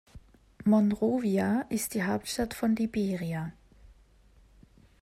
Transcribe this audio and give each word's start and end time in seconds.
Monrovia 0.65 1.61
ist 1.69 1.93
die 1.93 2.01
Hauptstadt 2.03 2.55
von 2.55 2.75
Liberia. 2.75 3.51